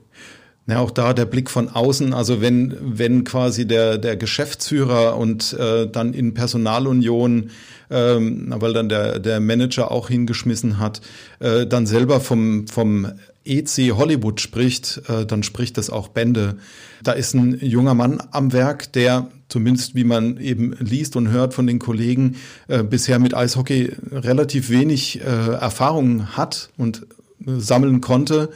[0.67, 5.53] Ja, auch da der Blick von außen, also wenn, wenn quasi der, der Geschäftsführer und
[5.53, 7.49] äh, dann in Personalunion,
[7.89, 11.01] ähm, weil dann der, der Manager auch hingeschmissen hat,
[11.39, 13.07] äh, dann selber vom, vom
[13.45, 16.57] EC Hollywood spricht, äh, dann spricht das auch Bände.
[17.03, 21.53] Da ist ein junger Mann am Werk, der zumindest wie man eben liest und hört
[21.53, 27.05] von den Kollegen, äh, bisher mit Eishockey relativ wenig äh, Erfahrung hat und
[27.45, 28.49] äh, sammeln konnte.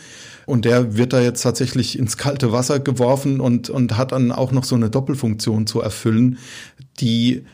[0.45, 4.51] Und der wird da jetzt tatsächlich ins kalte Wasser geworfen und, und hat dann auch
[4.51, 6.37] noch so eine Doppelfunktion zu erfüllen,
[6.99, 7.45] die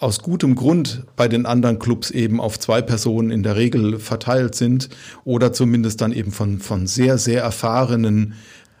[0.00, 4.54] aus gutem Grund bei den anderen Clubs eben auf zwei Personen in der Regel verteilt
[4.54, 4.88] sind
[5.24, 8.34] oder zumindest dann eben von, von sehr, sehr erfahrenen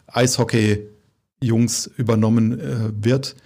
[0.06, 0.88] Eishockey
[1.42, 3.36] Jungs übernommen äh, wird,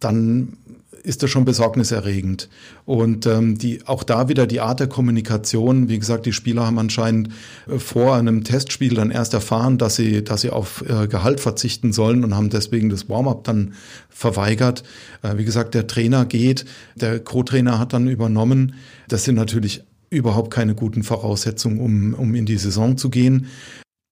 [0.00, 0.58] dann
[1.02, 2.48] ist das schon besorgniserregend.
[2.84, 5.88] Und ähm, die, auch da wieder die Art der Kommunikation.
[5.88, 7.30] Wie gesagt, die Spieler haben anscheinend
[7.68, 11.92] äh, vor einem Testspiel dann erst erfahren, dass sie, dass sie auf äh, Gehalt verzichten
[11.92, 13.74] sollen und haben deswegen das Warm-up dann
[14.08, 14.84] verweigert.
[15.22, 18.74] Äh, wie gesagt, der Trainer geht, der Co-Trainer hat dann übernommen.
[19.08, 23.46] Das sind natürlich überhaupt keine guten Voraussetzungen, um, um in die Saison zu gehen.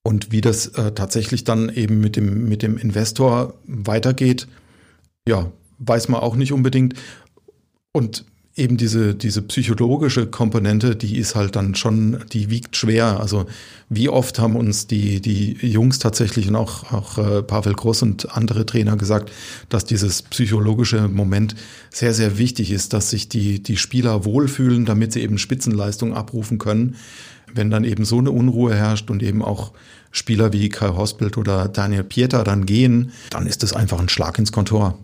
[0.03, 4.48] Und wie das äh, tatsächlich dann eben mit dem, mit dem Investor weitergeht,
[5.29, 6.95] ja, weiß man auch nicht unbedingt.
[7.93, 8.25] Und
[8.57, 13.19] eben diese, diese psychologische Komponente, die ist halt dann schon, die wiegt schwer.
[13.21, 13.47] Also
[13.88, 18.37] wie oft haben uns die, die Jungs tatsächlich und auch, auch äh, Pavel Groß und
[18.37, 19.33] andere Trainer gesagt,
[19.69, 21.55] dass dieses psychologische Moment
[21.90, 26.59] sehr, sehr wichtig ist, dass sich die, die Spieler wohlfühlen, damit sie eben Spitzenleistung abrufen
[26.59, 26.97] können
[27.55, 29.73] wenn dann eben so eine Unruhe herrscht und eben auch
[30.12, 34.38] Spieler wie Kai Hospelt oder Daniel Pieter dann gehen, dann ist das einfach ein Schlag
[34.38, 34.99] ins Kontor.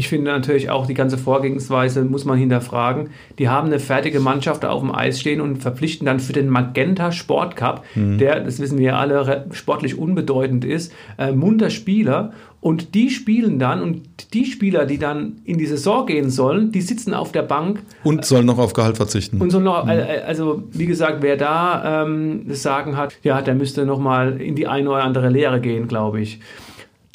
[0.00, 3.10] Ich finde natürlich auch die ganze Vorgehensweise muss man hinterfragen.
[3.38, 7.12] Die haben eine fertige Mannschaft auf dem Eis stehen und verpflichten dann für den Magenta
[7.12, 8.16] Sport Cup, mhm.
[8.16, 12.32] der, das wissen wir alle, sportlich unbedeutend ist, äh, munter Spieler.
[12.62, 16.80] Und die spielen dann und die Spieler, die dann in die Saison gehen sollen, die
[16.80, 17.82] sitzen auf der Bank.
[18.02, 19.38] Und sollen noch auf Gehalt verzichten.
[19.38, 19.90] Und sollen noch, mhm.
[19.90, 24.56] äh, also wie gesagt, wer da ähm, das Sagen hat, ja, der müsste nochmal in
[24.56, 26.40] die eine oder andere Lehre gehen, glaube ich.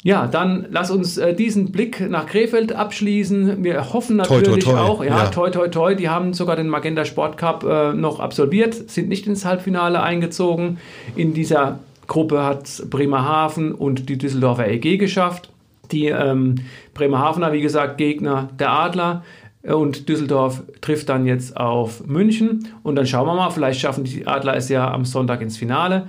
[0.06, 3.64] Ja, dann lass uns äh, diesen Blick nach Krefeld abschließen.
[3.64, 4.80] Wir hoffen natürlich toi, toi, toi.
[4.80, 8.20] auch, ja, ja, toi, toi, toi, die haben sogar den Magenta Sport Cup äh, noch
[8.20, 10.78] absolviert, sind nicht ins Halbfinale eingezogen.
[11.16, 15.50] In dieser Gruppe hat Bremerhaven und die Düsseldorfer EG geschafft.
[15.90, 16.54] Die ähm,
[16.94, 19.24] Bremerhavener, wie gesagt, Gegner der Adler.
[19.64, 22.68] Und Düsseldorf trifft dann jetzt auf München.
[22.84, 26.06] Und dann schauen wir mal, vielleicht schaffen die Adler es ja am Sonntag ins Finale.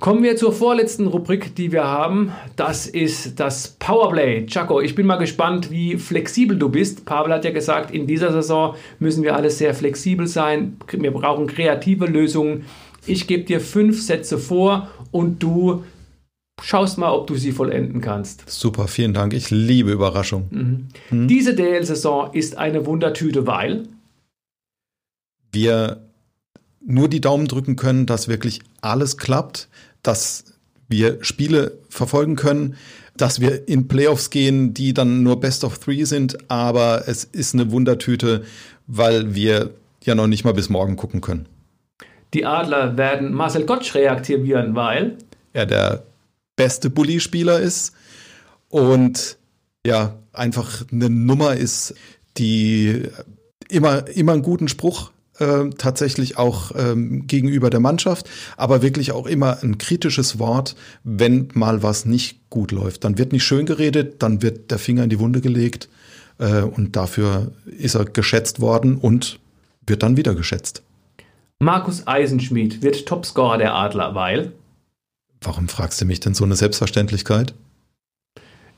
[0.00, 2.32] Kommen wir zur vorletzten Rubrik, die wir haben.
[2.56, 4.46] Das ist das Powerplay.
[4.46, 7.04] Chaco, ich bin mal gespannt, wie flexibel du bist.
[7.04, 10.78] Pavel hat ja gesagt, in dieser Saison müssen wir alles sehr flexibel sein.
[10.90, 12.64] Wir brauchen kreative Lösungen.
[13.04, 15.84] Ich gebe dir fünf Sätze vor und du
[16.62, 18.48] schaust mal, ob du sie vollenden kannst.
[18.48, 19.34] Super, vielen Dank.
[19.34, 20.88] Ich liebe Überraschungen.
[21.10, 21.18] Mhm.
[21.18, 21.28] Mhm.
[21.28, 23.82] Diese DL-Saison ist eine Wundertüte, weil
[25.52, 26.00] wir
[26.82, 29.68] nur die Daumen drücken können, dass wirklich alles klappt
[30.02, 30.44] dass
[30.88, 32.76] wir Spiele verfolgen können,
[33.16, 37.54] dass wir in Playoffs gehen, die dann nur Best of Three sind, aber es ist
[37.54, 38.44] eine Wundertüte,
[38.86, 39.70] weil wir
[40.02, 41.46] ja noch nicht mal bis morgen gucken können.
[42.32, 45.18] Die Adler werden Marcel Gottsch reaktivieren, weil
[45.52, 46.04] er der
[46.56, 47.94] beste Bully-Spieler ist
[48.68, 49.36] und
[49.86, 51.94] ja, einfach eine Nummer ist,
[52.36, 53.02] die
[53.68, 55.10] immer, immer einen guten Spruch
[55.40, 61.48] äh, tatsächlich auch ähm, gegenüber der Mannschaft, aber wirklich auch immer ein kritisches Wort, wenn
[61.54, 63.04] mal was nicht gut läuft.
[63.04, 65.88] Dann wird nicht schön geredet, dann wird der Finger in die Wunde gelegt
[66.38, 69.40] äh, und dafür ist er geschätzt worden und
[69.86, 70.82] wird dann wieder geschätzt.
[71.58, 74.52] Markus Eisenschmidt wird Topscorer der Adler, weil?
[75.42, 77.54] Warum fragst du mich denn so eine Selbstverständlichkeit?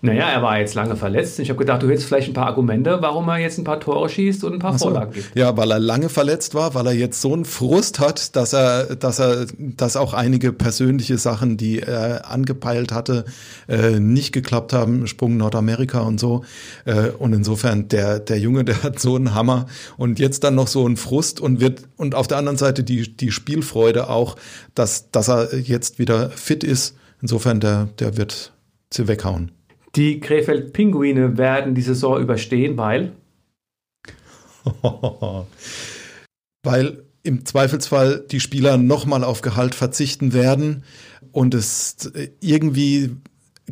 [0.04, 1.38] Naja, er war jetzt lange verletzt.
[1.38, 4.08] Ich habe gedacht, du hättest vielleicht ein paar Argumente, warum er jetzt ein paar Tore
[4.08, 4.86] schießt und ein paar so.
[4.86, 5.36] Vorlagen gibt.
[5.36, 8.96] Ja, weil er lange verletzt war, weil er jetzt so einen Frust hat, dass er,
[8.96, 13.26] dass er, dass auch einige persönliche Sachen, die er angepeilt hatte,
[13.68, 16.42] äh, nicht geklappt haben, Sprung Nordamerika und so.
[16.84, 20.66] Äh, und insofern, der, der Junge, der hat so einen Hammer und jetzt dann noch
[20.66, 24.34] so einen Frust und wird, und auf der anderen Seite die, die Spielfreude auch,
[24.74, 26.96] dass, dass er jetzt wieder fit ist.
[27.20, 28.52] Insofern, der, der wird
[28.90, 29.52] sie weghauen.
[29.94, 33.12] Die Krefeld Pinguine werden die Saison überstehen, weil?
[36.62, 40.84] weil im Zweifelsfall die Spieler nochmal auf Gehalt verzichten werden
[41.30, 43.10] und es irgendwie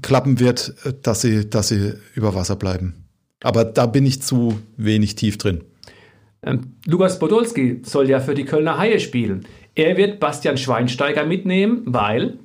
[0.03, 3.05] klappen wird, dass sie, dass sie über Wasser bleiben.
[3.43, 5.65] Aber da bin ich zu wenig tief drin.
[6.43, 9.47] Ähm, Lukas Podolski soll ja für die Kölner Haie spielen.
[9.75, 12.39] Er wird Bastian Schweinsteiger mitnehmen, weil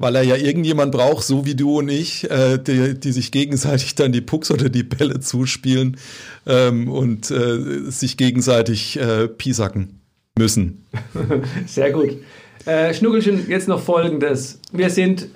[0.00, 3.94] weil er ja irgendjemand braucht, so wie du und ich, äh, die, die sich gegenseitig
[3.94, 5.98] dann die Pucks oder die Bälle zuspielen
[6.46, 10.00] ähm, und äh, sich gegenseitig äh, piesacken
[10.38, 10.86] müssen.
[11.66, 12.16] Sehr gut.
[12.64, 14.58] Äh, Schnuckelchen, jetzt noch Folgendes.
[14.72, 15.28] Wir sind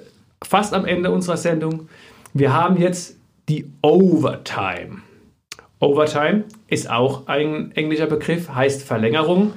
[0.42, 1.90] fast am Ende unserer Sendung.
[2.32, 3.16] Wir haben jetzt
[3.50, 5.02] die Overtime.
[5.78, 9.52] Overtime ist auch ein englischer Begriff, heißt Verlängerung.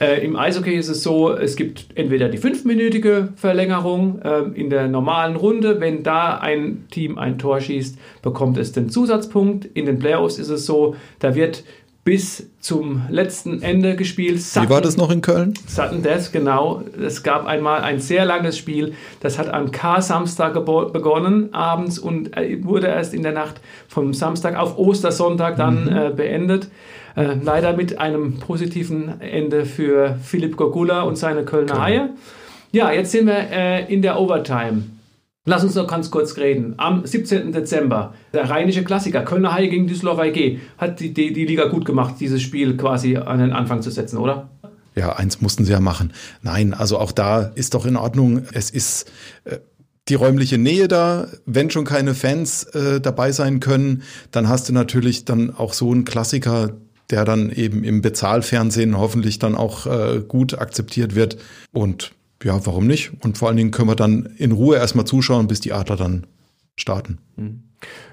[0.00, 4.86] Äh, Im Eishockey ist es so, es gibt entweder die fünfminütige Verlängerung äh, in der
[4.86, 5.80] normalen Runde.
[5.80, 9.64] Wenn da ein Team ein Tor schießt, bekommt es den Zusatzpunkt.
[9.64, 11.64] In den Playoffs ist es so, da wird
[12.08, 14.40] bis zum letzten Ende gespielt.
[14.40, 15.52] Sutton, Wie war das noch in Köln?
[15.66, 16.80] Sutton Death, genau.
[16.98, 18.94] Es gab einmal ein sehr langes Spiel.
[19.20, 24.56] Das hat am K-Samstag begonnen, abends, und äh, wurde erst in der Nacht vom Samstag
[24.56, 25.96] auf Ostersonntag dann mhm.
[25.96, 26.68] äh, beendet.
[27.14, 31.82] Äh, leider mit einem positiven Ende für Philipp Gogula und seine Kölner genau.
[31.84, 32.10] Haie.
[32.72, 34.84] Ja, jetzt sind wir äh, in der Overtime.
[35.48, 36.74] Lass uns noch ganz kurz reden.
[36.76, 37.52] Am 17.
[37.52, 41.86] Dezember, der rheinische Klassiker, Kölner Haie gegen Düsseldorfer EG, hat die, die, die Liga gut
[41.86, 44.50] gemacht, dieses Spiel quasi an den Anfang zu setzen, oder?
[44.94, 46.12] Ja, eins mussten sie ja machen.
[46.42, 48.42] Nein, also auch da ist doch in Ordnung.
[48.52, 49.10] Es ist
[49.44, 49.56] äh,
[50.08, 51.28] die räumliche Nähe da.
[51.46, 55.90] Wenn schon keine Fans äh, dabei sein können, dann hast du natürlich dann auch so
[55.90, 56.72] einen Klassiker,
[57.08, 61.38] der dann eben im Bezahlfernsehen hoffentlich dann auch äh, gut akzeptiert wird.
[61.72, 63.12] Und ja, warum nicht?
[63.22, 66.26] Und vor allen Dingen können wir dann in Ruhe erstmal zuschauen, bis die Adler dann
[66.76, 67.18] starten.
[67.36, 67.62] Mhm.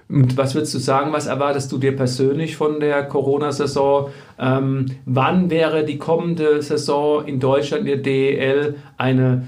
[0.08, 4.12] Und was würdest du sagen, was erwartest du dir persönlich von der Corona-Saison?
[4.38, 9.48] Ähm, wann wäre die kommende Saison in Deutschland in der DEL eine,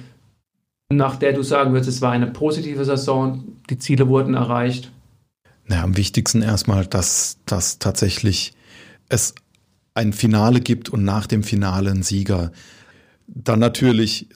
[0.91, 4.91] nach der du sagen würdest, es war eine positive Saison, die Ziele wurden erreicht?
[5.65, 8.53] Naja, am wichtigsten erstmal, dass, dass tatsächlich
[9.09, 9.35] es
[9.93, 12.51] ein Finale gibt und nach dem Finale ein Sieger.
[13.27, 14.29] Dann natürlich,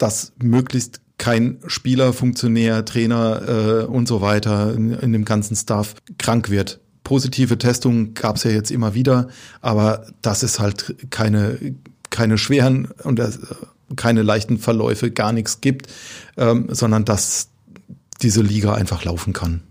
[0.00, 5.94] dass möglichst kein Spieler, Funktionär, Trainer äh, und so weiter in, in, dem ganzen Staff
[6.18, 6.80] krank wird.
[7.04, 9.28] Positive Testungen gab es ja jetzt immer wieder,
[9.60, 11.58] aber dass es halt keine,
[12.08, 13.30] keine schweren und äh,
[13.96, 15.88] keine leichten Verläufe, gar nichts gibt,
[16.38, 17.48] ähm, sondern dass
[18.22, 19.62] diese Liga einfach laufen kann.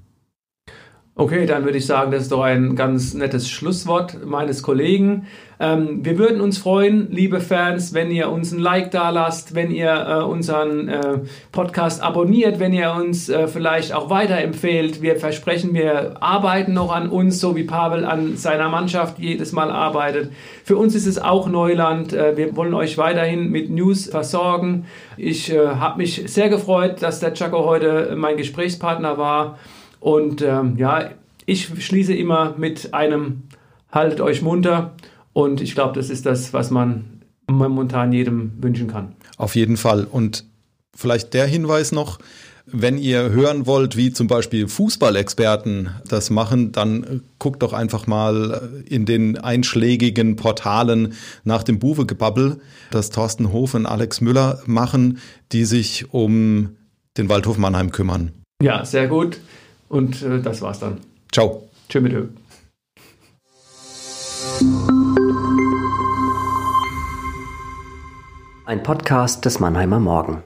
[1.20, 5.28] Okay, dann würde ich sagen, das ist doch ein ganz nettes Schlusswort meines Kollegen.
[5.60, 9.70] Ähm, wir würden uns freuen, liebe Fans, wenn ihr uns ein Like da lasst, wenn
[9.70, 11.20] ihr äh, unseren äh,
[11.52, 15.02] Podcast abonniert, wenn ihr uns äh, vielleicht auch weiterempfehlt.
[15.02, 19.72] Wir versprechen, wir arbeiten noch an uns, so wie Pavel an seiner Mannschaft jedes Mal
[19.72, 20.32] arbeitet.
[20.64, 22.14] Für uns ist es auch Neuland.
[22.14, 24.86] Äh, wir wollen euch weiterhin mit News versorgen.
[25.18, 29.58] Ich äh, habe mich sehr gefreut, dass der Chaco heute mein Gesprächspartner war.
[30.00, 31.12] Und ähm, ja,
[31.46, 33.44] ich schließe immer mit einem
[33.92, 34.94] Haltet euch munter.
[35.34, 39.14] Und ich glaube, das ist das, was man momentan jedem wünschen kann.
[39.38, 40.06] Auf jeden Fall.
[40.06, 40.46] Und
[40.96, 42.20] vielleicht der Hinweis noch,
[42.66, 48.70] wenn ihr hören wollt, wie zum Beispiel Fußballexperten das machen, dann guckt doch einfach mal
[48.86, 51.14] in den einschlägigen Portalen
[51.44, 52.60] nach dem Buwe-Gebabbel,
[52.92, 55.18] das Thorsten Hof und Alex Müller machen,
[55.52, 56.76] die sich um
[57.18, 58.34] den Waldhof Mannheim kümmern.
[58.62, 59.40] Ja, sehr gut.
[59.90, 61.02] Und äh, das war's dann.
[61.32, 61.68] Ciao.
[61.90, 62.28] Tschö mit Ö.
[68.66, 70.44] Ein Podcast des Mannheimer Morgen.